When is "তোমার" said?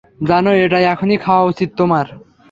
1.77-2.05